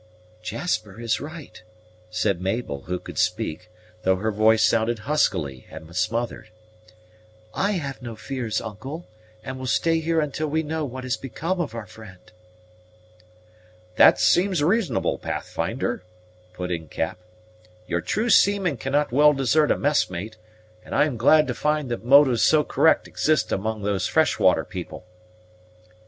"Jasper 0.41 0.99
is 0.99 1.21
right," 1.21 1.61
said 2.09 2.41
Mabel, 2.41 2.85
who 2.85 2.97
could 2.97 3.19
speak, 3.19 3.69
though 4.01 4.15
her 4.15 4.31
voice 4.31 4.63
sounded 4.65 4.97
huskily 5.05 5.67
and 5.69 5.95
smothered; 5.95 6.49
"I 7.53 7.73
have 7.73 8.01
no 8.01 8.15
fears, 8.15 8.59
uncle, 8.61 9.05
and 9.43 9.59
will 9.59 9.67
stay 9.67 9.99
here 9.99 10.19
until 10.19 10.47
we 10.47 10.63
know 10.63 10.85
what 10.85 11.03
has 11.03 11.17
become 11.17 11.61
of 11.61 11.75
our 11.75 11.85
friend." 11.85 12.17
"This 13.95 14.21
seems 14.21 14.63
reasonable, 14.63 15.19
Pathfinder," 15.19 16.03
put 16.53 16.71
in 16.71 16.87
Cap. 16.87 17.19
"Your 17.85 18.01
true 18.01 18.31
seaman 18.31 18.77
cannot 18.77 19.11
well 19.11 19.33
desert 19.33 19.69
a 19.69 19.77
messmate; 19.77 20.35
and 20.83 20.95
I 20.95 21.05
am 21.05 21.15
glad 21.15 21.45
to 21.45 21.53
find 21.53 21.91
that 21.91 22.03
motives 22.03 22.41
so 22.41 22.63
correct 22.63 23.07
exist 23.07 23.51
among 23.51 23.83
those 23.83 24.07
fresh 24.07 24.39
water 24.39 24.65
people." 24.65 25.05